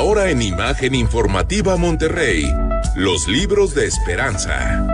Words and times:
Ahora 0.00 0.30
en 0.30 0.40
Imagen 0.40 0.94
Informativa 0.94 1.76
Monterrey, 1.76 2.44
los 2.94 3.26
libros 3.26 3.74
de 3.74 3.86
esperanza. 3.86 4.86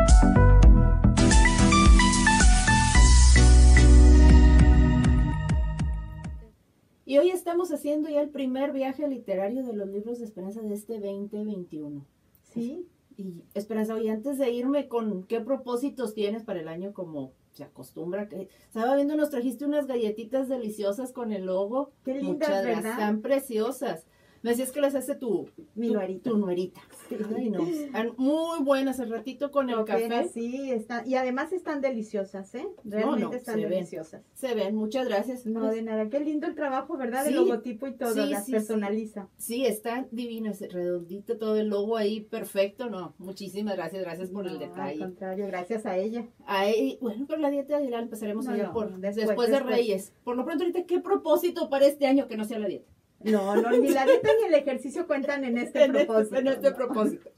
Y 7.04 7.18
hoy 7.18 7.28
estamos 7.28 7.70
haciendo 7.70 8.08
ya 8.08 8.22
el 8.22 8.30
primer 8.30 8.72
viaje 8.72 9.06
literario 9.06 9.62
de 9.62 9.74
los 9.74 9.90
libros 9.90 10.20
de 10.20 10.24
esperanza 10.24 10.62
de 10.62 10.74
este 10.74 10.94
2021. 10.94 12.06
Sí. 12.54 12.88
Y 13.18 13.44
Esperanza, 13.52 13.96
hoy 13.96 14.08
antes 14.08 14.38
de 14.38 14.52
irme, 14.52 14.88
¿con 14.88 15.24
qué 15.24 15.42
propósitos 15.42 16.14
tienes 16.14 16.44
para 16.44 16.60
el 16.60 16.68
año 16.68 16.94
como 16.94 17.34
se 17.52 17.64
acostumbra? 17.64 18.30
que 18.30 18.48
Estaba 18.68 18.96
viendo, 18.96 19.16
nos 19.16 19.28
trajiste 19.28 19.66
unas 19.66 19.86
galletitas 19.86 20.48
deliciosas 20.48 21.12
con 21.12 21.30
el 21.30 21.44
logo. 21.44 21.92
Qué 22.06 22.14
lindas, 22.14 22.48
Muchas 22.48 22.48
gracias, 22.48 22.76
¿verdad? 22.76 22.92
Están 22.92 23.20
preciosas. 23.20 24.06
Me 24.44 24.50
decías 24.50 24.72
que 24.72 24.80
las 24.82 24.94
hace 24.94 25.14
tu, 25.14 25.48
Mi 25.74 25.88
tu, 25.88 25.94
nuerita. 25.94 26.30
tu 26.30 26.36
nuerita. 26.36 26.80
Sí. 27.08 27.16
Ay, 27.34 27.48
no. 27.48 27.66
Están 27.66 28.12
muy 28.18 28.62
buenas. 28.62 28.98
El 29.00 29.08
ratito 29.10 29.50
con 29.50 29.70
el 29.70 29.84
café 29.84 30.28
Sí, 30.28 30.70
están, 30.70 31.08
y 31.08 31.14
además 31.14 31.52
están 31.52 31.80
deliciosas, 31.80 32.54
¿eh? 32.54 32.68
Realmente 32.84 33.24
no, 33.24 33.32
están 33.32 33.54
se 33.54 33.60
ven. 33.62 33.70
deliciosas. 33.70 34.22
se 34.34 34.54
ven. 34.54 34.76
Muchas 34.76 35.08
gracias. 35.08 35.46
No, 35.46 35.60
Pues, 35.60 35.76
de 35.76 35.82
nada. 35.82 36.10
Qué 36.10 36.20
lindo 36.20 36.46
el 36.46 36.54
trabajo, 36.54 36.96
¿verdad? 36.98 37.22
Sí. 37.24 37.30
El 37.30 37.36
logotipo 37.36 37.86
y 37.86 37.96
todo, 37.96 38.12
Sí, 38.12 38.30
las 38.30 38.50
personaliza. 38.50 39.28
Sí, 39.38 39.64
está 39.64 40.06
divino, 40.10 40.50
ese 40.50 40.68
redondito, 40.68 41.38
todo 41.38 41.56
el 41.56 41.68
logo 41.68 41.96
ahí, 41.96 42.20
perfecto. 42.20 42.90
No, 42.90 43.14
muchísimas 43.16 43.76
gracias, 43.76 44.02
gracias 44.02 44.28
por 44.30 44.46
el 44.46 44.58
No, 44.58 44.60
Al 44.60 44.68
detalle. 44.68 44.98
contrario, 44.98 45.46
gracias 45.46 45.86
a 45.86 45.96
ella. 45.96 46.28
Ahí, 46.44 46.98
bueno, 47.00 47.24
pero 47.26 47.40
la 47.40 47.48
dieta 47.50 47.80
ya 47.80 47.88
la 47.88 48.00
empezaremos 48.00 48.44
No, 48.44 48.52
allá 48.52 48.64
no, 48.64 48.72
por 48.74 48.90
después, 48.98 49.16
después, 49.16 49.48
de 49.48 49.54
después. 49.54 49.74
Reyes. 49.74 50.12
Por 50.22 50.36
lo 50.36 50.44
pronto 50.44 50.64
ahorita, 50.64 50.84
¿qué 50.84 51.00
propósito 51.00 51.70
para 51.70 51.86
este 51.86 52.06
año 52.06 52.28
que 52.28 52.36
no 52.36 52.44
sea 52.44 52.58
la 52.58 52.68
dieta? 52.68 52.92
No, 53.24 53.56
no, 53.56 53.70
ni 53.72 53.88
la 53.88 54.04
dieta 54.04 54.28
ni 54.40 54.48
el 54.48 54.54
ejercicio 54.54 55.06
cuentan 55.06 55.44
en 55.44 55.58
este 55.58 55.84
En 55.84 55.94
este- 55.96 56.06
propósito. 56.06 56.36
en 56.36 56.46
este 56.48 56.70
¿no? 56.70 56.76
propósito. 56.76 57.30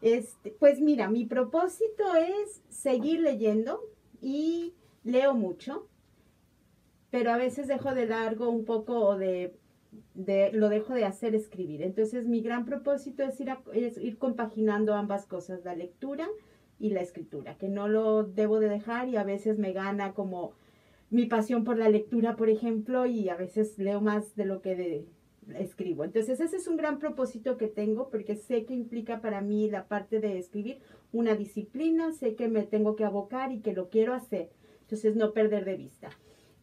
Este, 0.00 0.50
pues 0.52 0.80
mira, 0.80 1.08
mi 1.10 1.26
propósito 1.26 2.04
es 2.14 2.62
seguir 2.68 3.20
leyendo 3.20 3.80
y 4.20 4.74
leo 5.04 5.34
mucho, 5.34 5.88
pero 7.10 7.32
a 7.32 7.36
veces 7.36 7.66
dejo 7.66 7.94
de 7.94 8.06
largo 8.06 8.48
un 8.48 8.64
poco 8.64 8.98
o 9.00 9.16
de, 9.18 9.56
de- 10.14 10.52
lo 10.52 10.68
dejo 10.68 10.94
de 10.94 11.04
hacer 11.04 11.34
escribir. 11.34 11.82
Entonces 11.82 12.26
mi 12.26 12.40
gran 12.42 12.64
propósito 12.64 13.22
es 13.22 13.40
ir, 13.40 13.50
a- 13.50 13.62
es 13.72 13.96
ir 13.98 14.18
compaginando 14.18 14.94
ambas 14.94 15.26
cosas, 15.26 15.64
la 15.64 15.74
lectura 15.74 16.28
y 16.78 16.90
la 16.90 17.00
escritura, 17.00 17.56
que 17.58 17.68
no 17.68 17.88
lo 17.88 18.22
debo 18.22 18.60
de 18.60 18.68
dejar 18.68 19.08
y 19.08 19.16
a 19.16 19.24
veces 19.24 19.58
me 19.58 19.72
gana 19.72 20.14
como 20.14 20.52
mi 21.10 21.26
pasión 21.26 21.64
por 21.64 21.76
la 21.78 21.88
lectura, 21.88 22.36
por 22.36 22.50
ejemplo, 22.50 23.06
y 23.06 23.30
a 23.30 23.34
veces 23.34 23.78
leo 23.78 24.00
más 24.00 24.36
de 24.36 24.44
lo 24.44 24.60
que 24.60 24.76
de- 24.76 25.06
escribo. 25.56 26.04
Entonces 26.04 26.40
ese 26.40 26.56
es 26.56 26.68
un 26.68 26.76
gran 26.76 26.98
propósito 26.98 27.56
que 27.56 27.68
tengo 27.68 28.08
porque 28.10 28.36
sé 28.36 28.64
que 28.64 28.74
implica 28.74 29.20
para 29.20 29.40
mí 29.40 29.70
la 29.70 29.86
parte 29.86 30.20
de 30.20 30.38
escribir 30.38 30.80
una 31.12 31.34
disciplina, 31.34 32.12
sé 32.12 32.34
que 32.34 32.48
me 32.48 32.62
tengo 32.62 32.96
que 32.96 33.04
abocar 33.04 33.52
y 33.52 33.60
que 33.60 33.72
lo 33.72 33.88
quiero 33.88 34.14
hacer. 34.14 34.50
Entonces 34.82 35.16
no 35.16 35.32
perder 35.32 35.64
de 35.64 35.76
vista. 35.76 36.10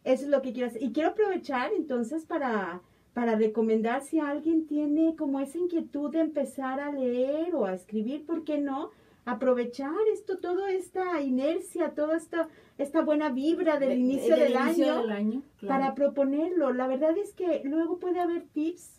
Eso 0.03 0.23
es 0.23 0.29
lo 0.29 0.41
que 0.41 0.53
quiero 0.53 0.67
hacer. 0.67 0.83
Y 0.83 0.93
quiero 0.93 1.09
aprovechar 1.09 1.73
entonces 1.73 2.25
para, 2.25 2.81
para 3.13 3.35
recomendar 3.35 4.03
si 4.03 4.19
alguien 4.19 4.67
tiene 4.67 5.15
como 5.15 5.39
esa 5.39 5.57
inquietud 5.57 6.11
de 6.11 6.19
empezar 6.19 6.79
a 6.79 6.91
leer 6.91 7.55
o 7.55 7.65
a 7.65 7.73
escribir, 7.73 8.25
¿por 8.25 8.43
qué 8.43 8.59
no? 8.59 8.91
Aprovechar 9.25 9.95
esto, 10.13 10.37
toda 10.37 10.71
esta 10.71 11.19
inercia, 11.21 11.95
toda 11.95 12.17
esta, 12.17 12.47
esta 12.77 13.01
buena 13.01 13.29
vibra 13.29 13.79
del 13.79 13.89
De- 13.89 13.95
inicio 13.95 14.35
del 14.35 14.53
inicio 14.53 14.85
año 14.91 15.01
del 15.01 15.11
año, 15.11 15.41
claro. 15.57 15.67
para 15.81 15.95
proponerlo. 15.95 16.73
La 16.73 16.87
verdad 16.87 17.17
es 17.17 17.33
que 17.33 17.61
luego 17.63 17.99
puede 17.99 18.19
haber 18.19 18.43
tips 18.47 18.91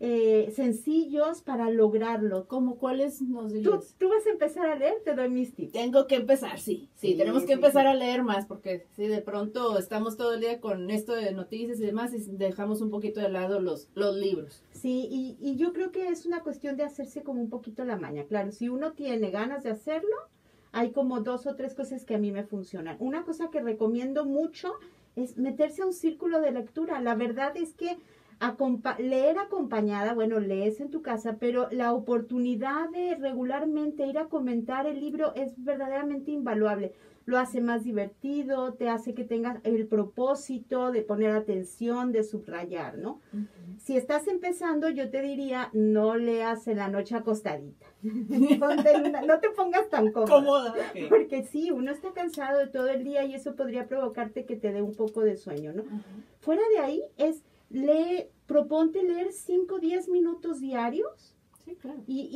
eh, 0.00 0.52
sencillos 0.54 1.40
para 1.42 1.70
lograrlo. 1.70 2.46
¿Cómo 2.48 2.76
cuáles 2.76 3.22
nos 3.22 3.48
¿Tú, 3.52 3.58
dirías? 3.58 3.94
tú 3.98 4.08
vas 4.10 4.26
a 4.26 4.30
empezar 4.30 4.66
a 4.68 4.74
leer, 4.74 4.96
te 5.04 5.14
doy 5.14 5.30
mis 5.30 5.54
tips. 5.54 5.72
Tengo 5.72 6.06
que 6.06 6.16
empezar, 6.16 6.58
sí. 6.58 6.88
Sí, 6.96 7.12
Sí, 7.12 7.16
tenemos 7.16 7.42
que 7.42 7.48
sí, 7.48 7.52
empezar 7.54 7.84
sí. 7.84 7.88
a 7.88 7.94
leer 7.94 8.22
más 8.22 8.44
porque 8.46 8.86
si 8.94 9.06
de 9.06 9.22
pronto 9.22 9.78
estamos 9.78 10.16
todo 10.18 10.34
el 10.34 10.40
día 10.40 10.60
con 10.60 10.90
esto 10.90 11.14
de 11.14 11.32
noticias 11.32 11.80
y 11.80 11.86
demás 11.86 12.12
y 12.12 12.18
dejamos 12.36 12.82
un 12.82 12.90
poquito 12.90 13.20
de 13.20 13.30
lado 13.30 13.60
los, 13.60 13.88
los 13.94 14.16
libros. 14.16 14.62
Sí, 14.72 15.08
y, 15.10 15.38
y 15.40 15.56
yo 15.56 15.72
creo 15.72 15.92
que 15.92 16.08
es 16.08 16.26
una 16.26 16.42
cuestión 16.42 16.76
de 16.76 16.84
hacerse 16.84 17.22
como 17.22 17.40
un 17.40 17.48
poquito 17.48 17.84
la 17.84 17.96
maña. 17.96 18.24
Claro, 18.24 18.52
si 18.52 18.68
uno 18.68 18.92
tiene 18.92 19.30
ganas 19.30 19.62
de 19.64 19.70
hacerlo, 19.70 20.14
hay 20.72 20.92
como 20.92 21.20
dos 21.20 21.46
o 21.46 21.54
tres 21.54 21.74
cosas 21.74 22.04
que 22.04 22.14
a 22.14 22.18
mí 22.18 22.32
me 22.32 22.44
funcionan. 22.44 22.96
Una 23.00 23.24
cosa 23.24 23.50
que 23.50 23.60
recomiendo 23.60 24.24
mucho 24.24 24.74
es 25.16 25.36
meterse 25.36 25.82
a 25.82 25.86
un 25.86 25.92
círculo 25.92 26.40
de 26.40 26.52
lectura. 26.52 27.00
La 27.00 27.14
verdad 27.14 27.56
es 27.56 27.74
que 27.74 27.98
leer 28.98 29.38
acompañada, 29.38 30.14
bueno, 30.14 30.38
lees 30.38 30.80
en 30.80 30.90
tu 30.90 31.02
casa, 31.02 31.36
pero 31.40 31.68
la 31.70 31.92
oportunidad 31.92 32.88
de 32.90 33.16
regularmente 33.16 34.06
ir 34.06 34.18
a 34.18 34.26
comentar 34.26 34.86
el 34.86 35.00
libro 35.00 35.34
es 35.34 35.52
verdaderamente 35.64 36.30
invaluable. 36.30 36.92
Lo 37.26 37.38
hace 37.38 37.60
más 37.60 37.84
divertido, 37.84 38.74
te 38.74 38.88
hace 38.88 39.12
que 39.12 39.24
tengas 39.24 39.58
el 39.64 39.86
propósito 39.86 40.92
de 40.92 41.02
poner 41.02 41.32
atención, 41.32 42.12
de 42.12 42.22
subrayar, 42.22 42.96
¿no? 42.96 43.20
Si 43.88 43.96
estás 43.96 44.28
empezando, 44.28 44.90
yo 44.90 45.08
te 45.08 45.22
diría, 45.22 45.70
no 45.72 46.14
leas 46.14 46.68
en 46.68 46.76
la 46.76 46.88
noche 46.88 47.14
acostadita. 47.16 47.86
Una- 48.02 49.22
no 49.22 49.40
te 49.40 49.48
pongas 49.48 49.88
tan. 49.88 50.12
Cómoda. 50.12 50.74
Porque 51.08 51.42
sí, 51.44 51.70
uno 51.70 51.90
está 51.90 52.12
cansado 52.12 52.58
de 52.58 52.66
todo 52.66 52.88
el 52.88 53.02
día 53.02 53.24
y 53.24 53.32
eso 53.34 53.56
podría 53.56 53.86
provocarte 53.88 54.44
que 54.44 54.56
te 54.56 54.74
dé 54.74 54.82
un 54.82 54.94
poco 54.94 55.22
de 55.22 55.38
sueño, 55.38 55.72
¿no? 55.72 55.84
Fuera 56.40 56.60
de 56.74 56.80
ahí 56.80 57.02
es, 57.16 57.42
lee, 57.70 58.26
proponte 58.46 59.02
leer 59.02 59.32
5 59.32 59.76
o 59.76 59.78
10 59.78 60.08
minutos 60.10 60.60
diarios 60.60 61.34
Sí, 61.64 61.74
claro. 61.80 62.00
y, 62.06 62.28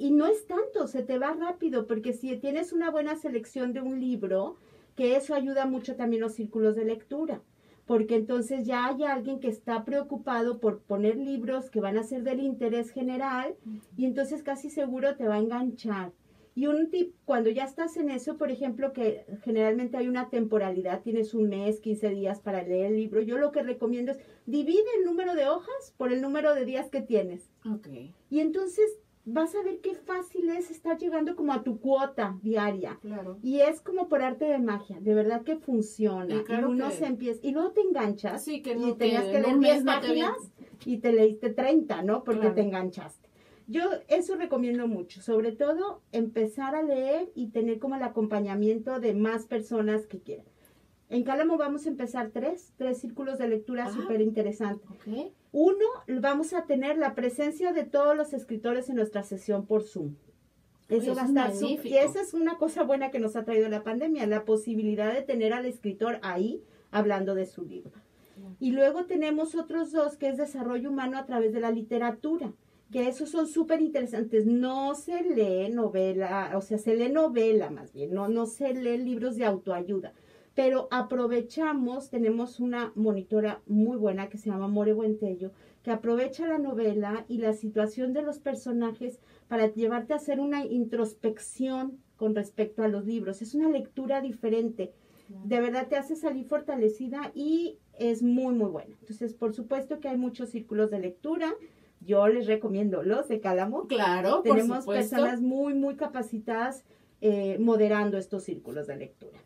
y, 0.00 0.06
y 0.06 0.10
no 0.12 0.26
es 0.26 0.46
tanto, 0.46 0.86
se 0.86 1.02
te 1.02 1.18
va 1.18 1.34
rápido, 1.34 1.86
porque 1.86 2.14
si 2.14 2.38
tienes 2.38 2.72
una 2.72 2.90
buena 2.90 3.16
selección 3.16 3.74
de 3.74 3.82
un 3.82 4.00
libro, 4.00 4.56
que 4.94 5.14
eso 5.16 5.34
ayuda 5.34 5.66
mucho 5.66 5.94
también 5.94 6.22
los 6.22 6.32
círculos 6.32 6.74
de 6.74 6.86
lectura, 6.86 7.42
porque 7.86 8.16
entonces 8.16 8.66
ya 8.66 8.86
hay 8.86 9.04
alguien 9.04 9.40
que 9.40 9.48
está 9.48 9.84
preocupado 9.84 10.58
por 10.58 10.80
poner 10.80 11.16
libros 11.16 11.70
que 11.70 11.80
van 11.80 11.96
a 11.96 12.02
ser 12.02 12.24
del 12.24 12.40
interés 12.40 12.90
general 12.90 13.54
y 13.96 14.04
entonces 14.04 14.42
casi 14.42 14.70
seguro 14.70 15.16
te 15.16 15.26
va 15.26 15.36
a 15.36 15.40
enganchar. 15.40 16.12
Y 16.56 16.68
un 16.68 16.90
tip, 16.90 17.14
cuando 17.26 17.50
ya 17.50 17.64
estás 17.64 17.98
en 17.98 18.08
eso, 18.08 18.38
por 18.38 18.50
ejemplo, 18.50 18.94
que 18.94 19.26
generalmente 19.44 19.98
hay 19.98 20.08
una 20.08 20.30
temporalidad, 20.30 21.02
tienes 21.02 21.34
un 21.34 21.50
mes, 21.50 21.80
15 21.80 22.08
días 22.08 22.40
para 22.40 22.62
leer 22.62 22.86
el 22.86 22.96
libro, 22.96 23.20
yo 23.20 23.36
lo 23.36 23.52
que 23.52 23.62
recomiendo 23.62 24.12
es 24.12 24.18
divide 24.46 24.88
el 24.98 25.04
número 25.04 25.34
de 25.34 25.46
hojas 25.46 25.94
por 25.98 26.14
el 26.14 26.22
número 26.22 26.54
de 26.54 26.64
días 26.64 26.88
que 26.88 27.02
tienes. 27.02 27.50
Ok. 27.70 27.88
Y 28.30 28.40
entonces 28.40 28.90
vas 29.26 29.54
a 29.54 29.62
ver 29.62 29.80
qué 29.80 29.94
fácil 29.94 30.48
es 30.50 30.70
estar 30.70 30.96
llegando 30.98 31.36
como 31.36 31.52
a 31.52 31.62
tu 31.62 31.78
cuota 31.80 32.38
diaria. 32.42 32.98
Claro. 33.02 33.38
Y 33.42 33.60
es 33.60 33.80
como 33.80 34.08
por 34.08 34.22
arte 34.22 34.44
de 34.46 34.58
magia, 34.58 34.98
de 35.00 35.14
verdad 35.14 35.42
que 35.42 35.56
funciona. 35.56 36.34
Y 36.34 36.44
claro 36.44 36.68
y 36.68 36.72
uno 36.72 36.88
que- 36.88 36.94
se 36.94 37.06
empieza, 37.06 37.40
y 37.42 37.50
luego 37.50 37.72
te 37.72 37.80
enganchas. 37.82 38.34
Así 38.34 38.62
que 38.62 38.72
y 38.72 38.76
no 38.76 38.96
tenías 38.96 39.24
que 39.24 39.40
leer 39.40 39.54
un 39.54 39.60
10 39.60 39.74
mes 39.76 39.84
no 39.84 39.92
te 40.00 40.06
páginas 40.08 40.36
y 40.84 40.98
te 40.98 41.12
leíste 41.12 41.50
30, 41.50 42.02
¿no? 42.02 42.22
Porque 42.24 42.40
Claro. 42.40 42.54
te 42.54 42.62
enganchaste. 42.62 43.28
Yo 43.68 43.82
eso 44.06 44.36
recomiendo 44.36 44.86
mucho, 44.86 45.20
sobre 45.20 45.50
todo 45.50 46.00
empezar 46.12 46.76
a 46.76 46.82
leer 46.84 47.32
y 47.34 47.48
tener 47.48 47.80
como 47.80 47.96
el 47.96 48.02
acompañamiento 48.04 49.00
de 49.00 49.12
más 49.12 49.46
personas 49.46 50.06
que 50.06 50.20
quieran. 50.20 50.46
En 51.08 51.22
Cálamo 51.22 51.56
vamos 51.56 51.86
a 51.86 51.88
empezar 51.88 52.30
tres, 52.32 52.72
tres 52.76 52.98
círculos 52.98 53.38
de 53.38 53.48
lectura 53.48 53.86
Ah. 53.86 53.92
súper 53.92 54.20
interesantes. 54.20 54.88
Uno, 55.52 55.86
vamos 56.20 56.52
a 56.52 56.64
tener 56.66 56.98
la 56.98 57.14
presencia 57.14 57.72
de 57.72 57.84
todos 57.84 58.16
los 58.16 58.32
escritores 58.32 58.88
en 58.90 58.96
nuestra 58.96 59.22
sesión 59.22 59.66
por 59.66 59.82
Zoom. 59.82 60.16
Eso 60.88 61.14
va 61.14 61.22
a 61.22 61.24
es 61.24 61.30
estar 61.30 61.50
magnífico. 61.52 61.88
Y 61.88 61.96
esa 61.98 62.20
es 62.20 62.34
una 62.34 62.58
cosa 62.58 62.82
buena 62.82 63.10
que 63.10 63.18
nos 63.18 63.36
ha 63.36 63.44
traído 63.44 63.68
la 63.68 63.82
pandemia, 63.82 64.26
la 64.26 64.44
posibilidad 64.44 65.12
de 65.12 65.22
tener 65.22 65.52
al 65.52 65.66
escritor 65.66 66.18
ahí 66.22 66.62
hablando 66.90 67.34
de 67.34 67.46
su 67.46 67.64
libro. 67.64 67.92
Y 68.60 68.72
luego 68.72 69.06
tenemos 69.06 69.54
otros 69.54 69.92
dos, 69.92 70.16
que 70.16 70.28
es 70.28 70.36
desarrollo 70.36 70.90
humano 70.90 71.18
a 71.18 71.24
través 71.24 71.52
de 71.52 71.60
la 71.60 71.70
literatura, 71.70 72.52
que 72.92 73.08
esos 73.08 73.30
son 73.30 73.46
súper 73.46 73.80
interesantes. 73.80 74.46
No 74.46 74.94
se 74.94 75.22
lee 75.22 75.70
novela, 75.72 76.52
o 76.54 76.60
sea, 76.60 76.78
se 76.78 76.94
lee 76.94 77.08
novela 77.10 77.70
más 77.70 77.92
bien, 77.92 78.12
no, 78.12 78.28
no 78.28 78.46
se 78.46 78.74
lee 78.74 78.98
libros 78.98 79.36
de 79.36 79.44
autoayuda. 79.46 80.12
Pero 80.56 80.88
aprovechamos, 80.90 82.08
tenemos 82.08 82.60
una 82.60 82.90
monitora 82.94 83.60
muy 83.66 83.98
buena 83.98 84.30
que 84.30 84.38
se 84.38 84.48
llama 84.48 84.68
More 84.68 84.94
Buentello, 84.94 85.52
que 85.82 85.90
aprovecha 85.90 86.48
la 86.48 86.56
novela 86.56 87.26
y 87.28 87.38
la 87.38 87.52
situación 87.52 88.14
de 88.14 88.22
los 88.22 88.38
personajes 88.38 89.20
para 89.48 89.66
llevarte 89.66 90.14
a 90.14 90.16
hacer 90.16 90.40
una 90.40 90.64
introspección 90.64 91.98
con 92.16 92.34
respecto 92.34 92.82
a 92.82 92.88
los 92.88 93.04
libros. 93.04 93.42
Es 93.42 93.54
una 93.54 93.68
lectura 93.68 94.22
diferente. 94.22 94.94
De 95.44 95.60
verdad 95.60 95.88
te 95.88 95.96
hace 95.96 96.16
salir 96.16 96.46
fortalecida 96.46 97.32
y 97.34 97.76
es 97.98 98.22
muy, 98.22 98.54
muy 98.54 98.70
buena. 98.70 98.96
Entonces, 99.00 99.34
por 99.34 99.52
supuesto 99.52 100.00
que 100.00 100.08
hay 100.08 100.16
muchos 100.16 100.48
círculos 100.48 100.90
de 100.90 101.00
lectura. 101.00 101.52
Yo 102.00 102.26
les 102.28 102.46
recomiendo 102.46 103.02
los 103.02 103.28
de 103.28 103.40
Cálamo. 103.40 103.88
Claro, 103.88 104.42
por 104.42 104.56
Tenemos 104.56 104.84
supuesto. 104.84 105.16
personas 105.16 105.42
muy, 105.42 105.74
muy 105.74 105.96
capacitadas 105.96 106.84
eh, 107.20 107.58
moderando 107.58 108.16
estos 108.16 108.44
círculos 108.44 108.86
de 108.86 108.96
lectura. 108.96 109.38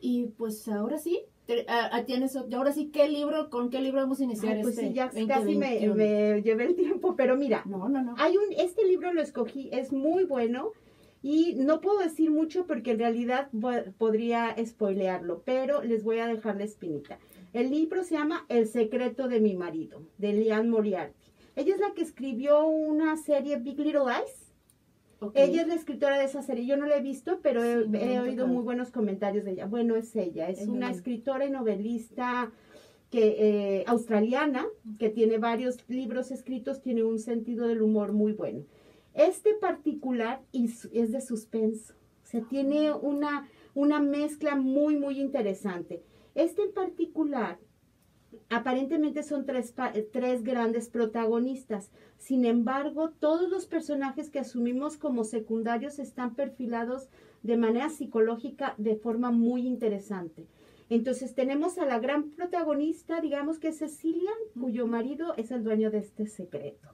Y 0.00 0.26
pues 0.36 0.66
ahora 0.68 0.98
sí, 0.98 1.20
Te- 1.46 1.66
tienes, 2.06 2.36
y 2.48 2.54
ahora 2.54 2.72
sí, 2.72 2.90
¿qué 2.92 3.08
libro, 3.08 3.48
con 3.50 3.70
qué 3.70 3.80
libro 3.80 4.00
vamos 4.00 4.20
a 4.20 4.24
iniciar 4.24 4.56
Ay, 4.56 4.62
pues 4.62 4.74
este 4.76 4.88
sí, 4.88 4.94
ya 4.94 5.06
casi 5.08 5.24
me, 5.56 5.80
2021? 5.80 5.94
me 5.94 6.42
llevé 6.42 6.64
el 6.66 6.74
tiempo, 6.76 7.16
pero 7.16 7.36
mira, 7.36 7.62
No, 7.64 7.88
no, 7.88 8.02
no. 8.02 8.14
hay 8.18 8.36
un, 8.36 8.52
este 8.58 8.84
libro 8.86 9.12
lo 9.14 9.22
escogí, 9.22 9.70
es 9.72 9.90
muy 9.92 10.24
bueno 10.24 10.72
y 11.22 11.54
no 11.56 11.80
puedo 11.80 12.00
decir 12.00 12.30
mucho 12.30 12.66
porque 12.66 12.90
en 12.92 12.98
realidad 12.98 13.48
po- 13.58 13.70
podría 13.96 14.54
spoilearlo, 14.64 15.42
pero 15.44 15.82
les 15.82 16.04
voy 16.04 16.18
a 16.18 16.26
dejar 16.26 16.56
la 16.56 16.64
espinita. 16.64 17.18
El 17.54 17.70
libro 17.70 18.04
se 18.04 18.14
llama 18.14 18.44
El 18.50 18.68
secreto 18.68 19.26
de 19.26 19.40
mi 19.40 19.54
marido, 19.54 20.02
de 20.18 20.34
Liane 20.34 20.68
Moriarty. 20.68 21.14
Ella 21.56 21.74
es 21.74 21.80
la 21.80 21.92
que 21.94 22.02
escribió 22.02 22.66
una 22.66 23.16
serie 23.16 23.56
Big 23.56 23.78
Little 23.78 24.02
Lies. 24.04 24.47
Ella 25.34 25.62
es 25.62 25.68
la 25.68 25.74
escritora 25.74 26.18
de 26.18 26.24
esa 26.24 26.42
serie. 26.42 26.66
Yo 26.66 26.76
no 26.76 26.86
la 26.86 26.96
he 26.96 27.02
visto, 27.02 27.40
pero 27.42 27.62
he, 27.64 27.84
Sí, 27.84 28.18
oído 28.18 28.46
muy 28.46 28.62
buenos 28.62 28.90
comentarios 28.90 29.44
de 29.44 29.52
ella. 29.52 29.66
Bueno, 29.66 29.96
es 29.96 30.14
ella. 30.14 30.48
Es 30.48 30.66
una 30.68 30.90
es. 30.90 30.98
escritora 30.98 31.44
y 31.46 31.50
novelista 31.50 32.52
que, 33.10 33.36
eh, 33.80 33.84
australiana 33.86 34.66
que 34.98 35.08
tiene 35.10 35.38
varios 35.38 35.78
libros 35.88 36.30
escritos, 36.30 36.82
tiene 36.82 37.02
un 37.04 37.18
sentido 37.18 37.66
del 37.66 37.82
humor 37.82 38.12
muy 38.12 38.32
bueno. 38.32 38.64
Este 39.14 39.54
particular 39.54 40.40
is- 40.52 40.88
es 40.92 41.10
de 41.10 41.20
suspenso. 41.20 41.94
O 42.22 42.26
sea, 42.26 42.42
tiene 42.42 42.92
una, 42.92 43.48
una 43.74 44.00
mezcla 44.00 44.54
muy, 44.54 44.96
muy 44.96 45.18
interesante. 45.18 46.02
Este 46.34 46.62
en 46.62 46.72
particular 46.72 47.58
aparentemente 48.50 49.22
son 49.22 49.46
tres, 49.46 49.74
eh, 49.94 50.08
tres 50.12 50.42
grandes 50.42 50.88
protagonistas. 50.88 51.90
Sin 52.16 52.44
embargo, 52.44 53.10
todos 53.10 53.48
los 53.48 53.66
personajes 53.66 54.30
que 54.30 54.40
asumimos 54.40 54.96
como 54.96 55.24
secundarios 55.24 55.98
están 55.98 56.34
perfilados 56.34 57.08
de 57.42 57.56
manera 57.56 57.88
psicológica 57.90 58.74
de 58.78 58.96
forma 58.96 59.30
muy 59.30 59.66
interesante. 59.66 60.46
Entonces 60.90 61.34
tenemos 61.34 61.78
a 61.78 61.84
la 61.84 61.98
gran 61.98 62.30
protagonista, 62.30 63.20
digamos 63.20 63.58
que 63.58 63.68
es 63.68 63.78
Cecilia, 63.78 64.30
cuyo 64.58 64.86
marido 64.86 65.34
es 65.36 65.50
el 65.50 65.62
dueño 65.62 65.90
de 65.90 65.98
este 65.98 66.26
secreto. 66.26 66.88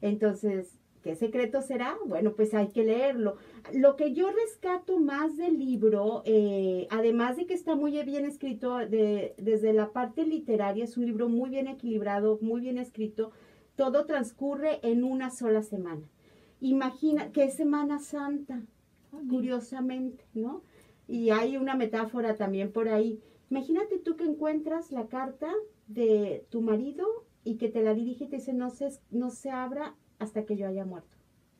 Entonces, 0.00 0.78
¿qué 1.02 1.14
secreto 1.16 1.62
será? 1.62 1.96
Bueno, 2.06 2.34
pues 2.34 2.54
hay 2.54 2.68
que 2.68 2.84
leerlo. 2.84 3.36
Lo 3.72 3.96
que 3.96 4.12
yo 4.12 4.30
rescato 4.30 4.98
más 4.98 5.36
del 5.36 5.58
libro, 5.58 6.22
eh, 6.24 6.86
además 6.90 7.36
de 7.36 7.46
que 7.46 7.54
está 7.54 7.74
muy 7.74 7.92
bien 8.04 8.24
escrito 8.24 8.78
de- 8.78 9.34
desde 9.38 9.72
la 9.72 9.92
parte 9.92 10.24
literaria, 10.26 10.84
es 10.84 10.96
un 10.96 11.06
libro 11.06 11.28
muy 11.28 11.50
bien 11.50 11.68
equilibrado, 11.68 12.38
muy 12.40 12.60
bien 12.60 12.78
escrito, 12.78 13.32
todo 13.76 14.04
transcurre 14.06 14.80
en 14.82 15.04
una 15.04 15.30
sola 15.30 15.62
semana. 15.62 16.08
Imagina 16.60 17.32
que 17.32 17.44
es 17.44 17.54
Semana 17.54 17.98
Santa, 17.98 18.62
curiosamente, 19.28 20.24
¿no? 20.34 20.62
Y 21.08 21.30
hay 21.30 21.56
una 21.56 21.74
metáfora 21.74 22.36
también 22.36 22.72
por 22.72 22.88
ahí. 22.88 23.20
Imagínate 23.50 23.98
tú 23.98 24.16
que 24.16 24.24
encuentras 24.24 24.92
la 24.92 25.06
carta 25.08 25.50
de 25.88 26.44
tu 26.50 26.60
marido 26.60 27.06
y 27.42 27.56
que 27.56 27.68
te 27.68 27.82
la 27.82 27.94
dirige 27.94 28.24
y 28.24 28.28
te 28.28 28.36
dice 28.36 28.52
no 28.52 28.70
se, 28.70 28.90
no 29.10 29.30
se 29.30 29.50
abra 29.50 29.96
hasta 30.20 30.44
que 30.44 30.56
yo 30.56 30.68
haya 30.68 30.84
muerto. 30.84 31.08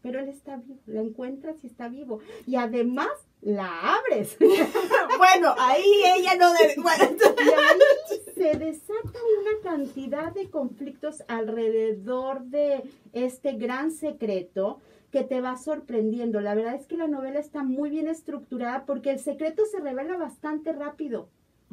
Pero 0.02 0.20
él 0.20 0.28
está 0.28 0.56
vivo, 0.56 0.80
la 0.86 1.00
encuentras 1.00 1.62
y 1.62 1.66
está 1.66 1.88
vivo. 1.88 2.20
Y 2.46 2.56
además 2.56 3.08
la 3.42 3.96
abres. 3.96 4.36
bueno, 5.18 5.54
ahí 5.58 5.84
ella 6.16 6.36
no 6.36 6.52
debe. 6.52 6.74
Bueno, 6.80 7.16
Y 7.44 7.48
ahí 7.50 8.20
se 8.34 8.58
desata 8.58 9.18
una 9.40 9.62
cantidad 9.62 10.32
de 10.32 10.48
conflictos 10.48 11.22
alrededor 11.28 12.44
de 12.44 12.82
este 13.12 13.52
gran 13.52 13.90
secreto 13.90 14.80
que 15.10 15.22
te 15.22 15.40
va 15.40 15.56
sorprendiendo. 15.56 16.40
La 16.40 16.54
verdad 16.54 16.76
es 16.76 16.86
que 16.86 16.96
la 16.96 17.08
novela 17.08 17.40
está 17.40 17.62
muy 17.62 17.90
bien 17.90 18.08
estructurada 18.08 18.86
porque 18.86 19.10
el 19.10 19.18
secreto 19.18 19.64
se 19.66 19.80
revela 19.80 20.16
bastante 20.16 20.72
rápido 20.72 21.28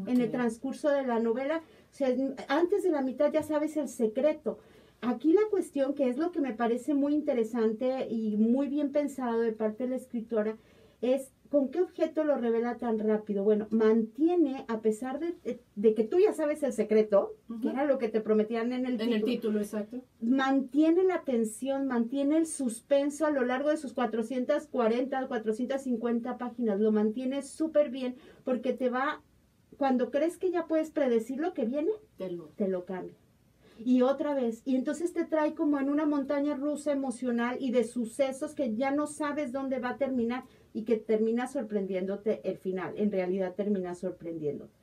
en 0.06 0.22
el 0.22 0.32
transcurso 0.32 0.90
de 0.90 1.06
la 1.06 1.20
novela. 1.20 1.62
O 1.92 1.96
sea, 1.96 2.10
antes 2.50 2.84
de 2.84 2.90
la 2.90 3.02
mitad 3.02 3.32
ya 3.32 3.44
sabes 3.44 3.78
el 3.78 3.90
secreto. 3.90 4.60
Aquí 5.02 5.34
la 5.34 5.42
cuestión, 5.50 5.94
que 5.94 6.10
es 6.10 6.18
lo 6.18 6.32
que 6.32 6.42
me 6.42 6.54
parece 6.54 6.94
muy 6.94 7.14
interesante 7.14 8.08
y 8.10 8.36
muy 8.38 8.68
bien 8.68 8.92
pensado 8.92 9.40
de 9.42 9.52
parte 9.52 9.84
de 9.84 9.92
la 9.92 9.96
escritora, 9.96 10.58
es 11.02 11.32
con 11.50 11.70
qué 11.70 11.80
objeto 11.82 12.24
lo 12.26 12.36
revela 12.38 12.78
tan 12.78 13.00
rápido. 13.00 13.44
Bueno, 13.44 13.68
mantiene, 13.70 14.66
a 14.68 14.82
pesar 14.82 15.20
de, 15.20 15.34
de- 15.44 15.62
de 15.76 15.94
que 15.94 16.04
tú 16.04 16.18
ya 16.20 16.34
sabes 16.34 16.62
el 16.64 16.74
secreto, 16.74 17.36
que 17.62 17.70
era 17.70 17.86
lo 17.86 18.00
que 18.00 18.10
te 18.10 18.20
prometían 18.20 18.74
en 18.74 18.86
el 18.86 19.00
En 19.00 19.14
el 19.14 19.24
título, 19.24 19.26
título, 19.26 19.60
exacto. 19.60 20.02
mantiene 20.20 21.04
la 21.06 21.22
tensión, 21.22 21.88
mantiene 21.88 22.38
el 22.38 22.48
suspenso 22.48 23.26
a 23.26 23.32
lo 23.32 23.46
largo 23.46 23.70
de 23.70 23.78
sus 23.78 23.94
440, 23.94 25.28
450 25.28 26.38
páginas, 26.38 26.80
lo 26.82 26.92
mantiene 26.92 27.44
súper 27.44 27.92
bien 27.92 28.16
porque 28.44 28.74
te 28.74 28.90
va, 28.90 29.22
cuando 29.78 30.10
crees 30.12 30.38
que 30.38 30.52
ya 30.52 30.66
puedes 30.68 30.92
predecir 30.92 31.40
lo 31.40 31.54
que 31.54 31.66
viene, 31.66 31.92
Te 32.18 32.32
lo- 32.32 32.48
te 32.56 32.68
lo 32.68 32.84
cambia. 32.86 33.16
Y 33.80 34.02
otra 34.02 34.34
vez, 34.34 34.62
y 34.66 34.76
entonces 34.76 35.14
te 35.14 35.26
trae 35.26 35.54
como 35.54 35.80
en 35.80 35.90
una 35.90 36.06
montaña 36.06 36.56
rusa 36.56 36.92
emocional 36.92 37.58
y 37.60 37.72
de 37.72 37.84
sucesos 37.84 38.54
que 38.54 38.76
ya 38.76 38.92
no 38.92 39.08
sabes 39.08 39.52
dónde 39.52 39.80
va 39.80 39.90
a 39.90 39.98
terminar 39.98 40.44
y 40.74 40.84
que 40.84 40.98
termina 40.98 41.48
sorprendiéndote 41.48 42.42
el 42.50 42.58
final, 42.58 42.94
en 42.98 43.12
realidad 43.12 43.56
termina 43.56 43.96
sorprendiéndote. 43.96 44.74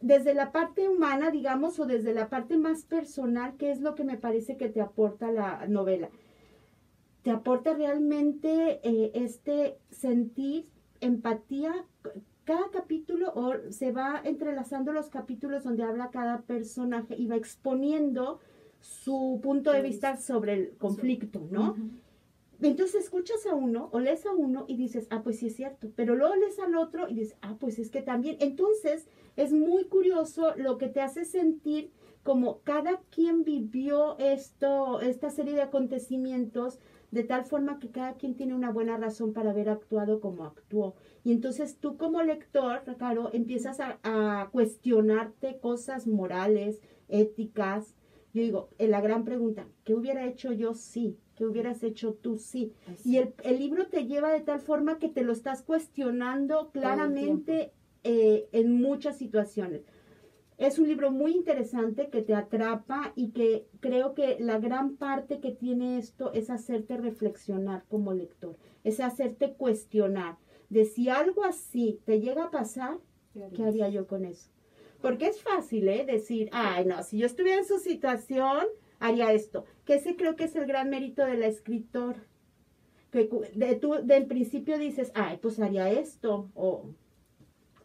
Desde 0.00 0.34
la 0.34 0.52
parte 0.52 0.88
humana, 0.88 1.30
digamos, 1.30 1.78
o 1.78 1.86
desde 1.86 2.12
la 2.12 2.28
parte 2.28 2.58
más 2.58 2.84
personal, 2.84 3.56
¿qué 3.56 3.70
es 3.70 3.80
lo 3.80 3.94
que 3.94 4.04
me 4.04 4.18
parece 4.18 4.56
que 4.56 4.68
te 4.68 4.80
aporta 4.80 5.30
la 5.30 5.66
novela? 5.66 6.10
Te 7.22 7.30
aporta 7.30 7.72
realmente 7.72 8.80
eh, 8.82 9.12
este 9.14 9.78
sentir 9.90 10.68
empatía 11.00 11.86
cada 12.44 12.70
capítulo 12.70 13.32
o 13.34 13.54
se 13.70 13.92
va 13.92 14.20
entrelazando 14.24 14.92
los 14.92 15.08
capítulos 15.08 15.64
donde 15.64 15.82
habla 15.82 16.10
cada 16.10 16.42
personaje 16.42 17.16
y 17.16 17.26
va 17.26 17.36
exponiendo 17.36 18.40
su 18.80 19.40
punto 19.42 19.72
de 19.72 19.82
vista 19.82 20.16
sobre 20.16 20.52
el 20.52 20.76
conflicto, 20.76 21.46
¿no? 21.50 21.74
Entonces 22.60 23.04
escuchas 23.04 23.46
a 23.46 23.54
uno 23.54 23.88
o 23.92 24.00
lees 24.00 24.24
a 24.26 24.32
uno 24.32 24.64
y 24.68 24.76
dices, 24.76 25.06
ah, 25.10 25.22
pues 25.22 25.38
sí 25.38 25.46
es 25.46 25.56
cierto, 25.56 25.90
pero 25.96 26.14
luego 26.14 26.36
lees 26.36 26.58
al 26.58 26.76
otro 26.76 27.08
y 27.08 27.14
dices, 27.14 27.36
ah, 27.42 27.56
pues 27.58 27.78
es 27.78 27.90
que 27.90 28.02
también. 28.02 28.36
Entonces 28.40 29.06
es 29.36 29.52
muy 29.52 29.84
curioso 29.84 30.54
lo 30.56 30.78
que 30.78 30.88
te 30.88 31.00
hace 31.00 31.24
sentir 31.24 31.90
como 32.24 32.62
cada 32.62 33.00
quien 33.10 33.44
vivió 33.44 34.18
esto, 34.18 35.00
esta 35.00 35.30
serie 35.30 35.54
de 35.54 35.62
acontecimientos 35.62 36.80
de 37.10 37.22
tal 37.22 37.44
forma 37.44 37.78
que 37.78 37.90
cada 37.90 38.14
quien 38.14 38.34
tiene 38.34 38.54
una 38.54 38.72
buena 38.72 38.96
razón 38.96 39.32
para 39.32 39.50
haber 39.50 39.68
actuado 39.68 40.20
como 40.20 40.44
actuó. 40.44 40.96
Y 41.22 41.30
entonces 41.30 41.78
tú 41.78 41.96
como 41.96 42.22
lector, 42.22 42.82
Caro, 42.98 43.30
empiezas 43.32 43.78
a, 43.78 44.00
a 44.02 44.48
cuestionarte 44.50 45.58
cosas 45.58 46.08
morales, 46.08 46.80
éticas. 47.08 47.94
Yo 48.32 48.42
digo, 48.42 48.68
en 48.78 48.90
la 48.90 49.00
gran 49.00 49.24
pregunta, 49.24 49.68
¿qué 49.84 49.94
hubiera 49.94 50.26
hecho 50.26 50.50
yo 50.52 50.74
sí? 50.74 51.16
¿Qué 51.36 51.44
hubieras 51.46 51.84
hecho 51.84 52.14
tú 52.14 52.36
sí? 52.36 52.72
Así. 52.92 53.10
Y 53.10 53.18
el, 53.18 53.34
el 53.44 53.58
libro 53.58 53.86
te 53.86 54.06
lleva 54.06 54.32
de 54.32 54.40
tal 54.40 54.60
forma 54.60 54.98
que 54.98 55.08
te 55.08 55.22
lo 55.22 55.32
estás 55.32 55.62
cuestionando 55.62 56.70
claramente 56.72 57.72
eh, 58.02 58.48
en 58.52 58.80
muchas 58.82 59.18
situaciones. 59.18 59.82
Es 60.56 60.78
un 60.78 60.86
libro 60.86 61.10
muy 61.10 61.32
interesante 61.32 62.08
que 62.10 62.22
te 62.22 62.34
atrapa 62.34 63.12
y 63.16 63.30
que 63.30 63.66
creo 63.80 64.14
que 64.14 64.36
la 64.38 64.58
gran 64.58 64.96
parte 64.96 65.40
que 65.40 65.50
tiene 65.50 65.98
esto 65.98 66.32
es 66.32 66.48
hacerte 66.48 66.96
reflexionar 66.96 67.84
como 67.88 68.12
lector, 68.12 68.56
es 68.84 69.00
hacerte 69.00 69.54
cuestionar 69.54 70.36
de 70.68 70.84
si 70.84 71.08
algo 71.08 71.44
así 71.44 72.00
te 72.04 72.20
llega 72.20 72.44
a 72.44 72.50
pasar, 72.50 72.98
¿qué 73.54 73.64
haría 73.64 73.88
yo 73.88 74.06
con 74.06 74.24
eso? 74.24 74.50
Porque 75.00 75.26
es 75.26 75.42
fácil, 75.42 75.88
¿eh? 75.88 76.06
Decir, 76.06 76.48
ay, 76.52 76.86
no, 76.86 77.02
si 77.02 77.18
yo 77.18 77.26
estuviera 77.26 77.58
en 77.58 77.66
su 77.66 77.78
situación, 77.78 78.64
haría 78.98 79.32
esto. 79.32 79.64
Que 79.84 79.96
ese 79.96 80.16
creo 80.16 80.34
que 80.34 80.44
es 80.44 80.56
el 80.56 80.66
gran 80.66 80.88
mérito 80.88 81.24
de 81.26 81.36
la 81.36 81.46
escritora. 81.46 82.24
Que 83.10 83.28
de, 83.54 83.74
tú 83.74 83.96
del 84.02 84.26
principio 84.26 84.78
dices, 84.78 85.12
ay, 85.14 85.38
pues 85.42 85.60
haría 85.60 85.90
esto, 85.90 86.50
o, 86.54 86.86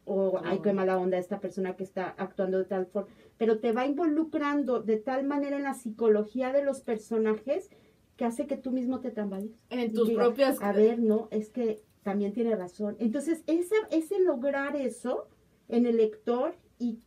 o 0.09 0.41
ay, 0.43 0.59
qué 0.63 0.73
mala 0.73 0.97
onda 0.97 1.19
esta 1.19 1.39
persona 1.39 1.75
que 1.75 1.83
está 1.83 2.15
actuando 2.17 2.57
de 2.57 2.65
tal 2.65 2.87
forma. 2.87 3.07
Pero 3.37 3.59
te 3.59 3.71
va 3.71 3.85
involucrando 3.85 4.81
de 4.81 4.97
tal 4.97 5.25
manera 5.25 5.57
en 5.57 5.63
la 5.63 5.75
psicología 5.75 6.51
de 6.51 6.63
los 6.63 6.81
personajes 6.81 7.69
que 8.17 8.25
hace 8.25 8.47
que 8.47 8.57
tú 8.57 8.71
mismo 8.71 9.01
te 9.01 9.11
tambalees. 9.11 9.51
En 9.69 9.93
tus 9.93 10.07
que 10.07 10.13
digas, 10.13 10.25
propias. 10.25 10.61
A 10.61 10.71
ver, 10.73 10.97
no, 10.99 11.27
es 11.29 11.51
que 11.51 11.83
también 12.01 12.33
tiene 12.33 12.55
razón. 12.55 12.95
Entonces, 12.99 13.43
esa, 13.45 13.75
ese 13.91 14.19
lograr 14.19 14.75
eso 14.75 15.27
en 15.67 15.85
el 15.85 15.97
lector 15.97 16.55
y, 16.79 16.97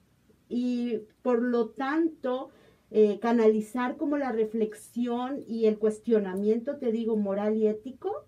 y 0.48 1.00
por 1.22 1.42
lo 1.42 1.70
tanto 1.70 2.50
eh, 2.92 3.18
canalizar 3.20 3.96
como 3.96 4.16
la 4.16 4.30
reflexión 4.30 5.42
y 5.48 5.66
el 5.66 5.78
cuestionamiento, 5.78 6.76
te 6.76 6.92
digo, 6.92 7.16
moral 7.16 7.56
y 7.56 7.66
ético, 7.66 8.26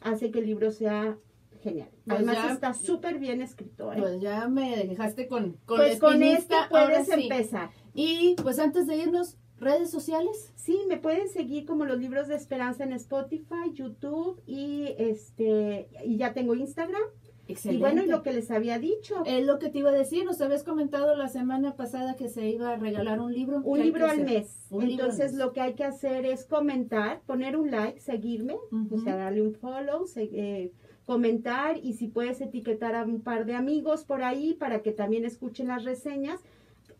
hace 0.00 0.32
que 0.32 0.40
el 0.40 0.46
libro 0.46 0.72
sea 0.72 1.16
genial. 1.62 1.88
Pues 2.04 2.16
Además 2.18 2.36
ya- 2.36 2.52
está 2.52 2.74
súper 2.74 3.18
bien 3.18 3.40
escrito. 3.42 3.92
¿eh? 3.92 3.96
Pues 3.98 4.20
ya 4.20 4.48
me 4.48 4.76
dejaste 4.86 5.26
con, 5.28 5.52
con 5.66 5.78
pues 5.78 5.98
con 5.98 6.22
ahora 6.22 6.66
puedes 6.70 7.06
sí. 7.06 7.22
empezar. 7.28 7.70
Y 7.94 8.34
pues 8.42 8.58
antes 8.58 8.86
de 8.86 8.96
irnos, 8.96 9.36
redes 9.58 9.90
sociales. 9.90 10.52
Sí, 10.56 10.78
me 10.88 10.96
pueden 10.96 11.28
seguir 11.28 11.66
como 11.66 11.84
los 11.84 11.98
libros 11.98 12.28
de 12.28 12.34
esperanza 12.34 12.84
en 12.84 12.92
Spotify, 12.94 13.72
YouTube 13.74 14.40
y 14.46 14.86
este 14.98 15.88
y 16.04 16.16
ya 16.16 16.32
tengo 16.32 16.54
Instagram. 16.54 17.02
Excelente. 17.46 17.78
Y 17.78 17.80
bueno, 17.80 18.04
y 18.04 18.06
lo 18.06 18.22
que 18.22 18.32
les 18.32 18.48
había 18.52 18.78
dicho, 18.78 19.24
Es 19.26 19.44
lo 19.44 19.58
que 19.58 19.70
te 19.70 19.78
iba 19.80 19.90
a 19.90 19.92
decir, 19.92 20.24
nos 20.24 20.40
habías 20.40 20.62
comentado 20.62 21.16
la 21.16 21.26
semana 21.28 21.74
pasada 21.74 22.14
que 22.14 22.28
se 22.28 22.48
iba 22.48 22.70
a 22.70 22.76
regalar 22.76 23.20
un 23.20 23.32
libro. 23.34 23.60
¿Qué 23.62 23.68
un 23.68 23.80
libro 23.80 24.06
al 24.06 24.24
mes. 24.24 24.66
Un 24.70 24.84
Entonces 24.88 25.34
lo 25.34 25.52
que 25.52 25.60
hay 25.60 25.74
que 25.74 25.82
hacer 25.84 26.24
es 26.26 26.44
comentar, 26.44 27.22
poner 27.26 27.56
un 27.56 27.72
like, 27.72 27.98
seguirme, 28.00 28.54
o 28.92 28.98
sea, 29.00 29.16
darle 29.16 29.42
un 29.42 29.54
follow, 29.54 30.06
se- 30.06 30.30
eh, 30.32 30.72
comentar 31.10 31.76
y 31.76 31.94
si 31.94 32.06
puedes 32.06 32.40
etiquetar 32.40 32.94
a 32.94 33.02
un 33.02 33.20
par 33.20 33.44
de 33.44 33.56
amigos 33.56 34.04
por 34.04 34.22
ahí 34.22 34.54
para 34.54 34.80
que 34.80 34.92
también 34.92 35.24
escuchen 35.24 35.66
las 35.66 35.82
reseñas. 35.82 36.38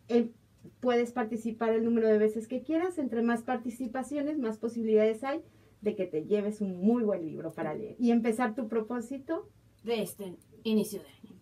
Eh, 0.08 0.32
puedes 0.80 1.12
participar 1.12 1.70
el 1.74 1.84
número 1.84 2.08
de 2.08 2.18
veces 2.18 2.48
que 2.48 2.60
quieras. 2.60 2.98
Entre 2.98 3.22
más 3.22 3.44
participaciones, 3.44 4.36
más 4.36 4.58
posibilidades 4.58 5.22
hay 5.22 5.44
de 5.80 5.94
que 5.94 6.06
te 6.06 6.24
lleves 6.24 6.60
un 6.60 6.80
muy 6.80 7.04
buen 7.04 7.24
libro 7.24 7.52
para 7.52 7.72
leer 7.72 7.94
y 8.00 8.10
empezar 8.10 8.56
tu 8.56 8.66
propósito. 8.66 9.48
De 9.84 10.02
este 10.02 10.34
inicio 10.64 11.02
de 11.02 11.06
año. 11.06 11.40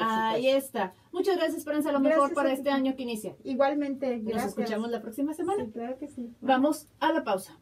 Ahí 0.00 0.48
está. 0.48 0.94
Muchas 1.12 1.36
gracias, 1.36 1.58
Esperanza. 1.58 1.92
Lo 1.92 2.00
mejor 2.00 2.32
para 2.32 2.50
este 2.50 2.70
año 2.70 2.96
que 2.96 3.02
inicia. 3.02 3.36
Igualmente, 3.44 4.16
Nos 4.16 4.32
gracias. 4.32 4.58
escuchamos 4.58 4.90
la 4.90 5.02
próxima 5.02 5.34
semana. 5.34 5.66
Sí, 5.66 5.70
claro 5.70 5.98
que 5.98 6.08
sí. 6.08 6.34
Vamos 6.40 6.88
a 6.98 7.12
la 7.12 7.24
pausa. 7.24 7.60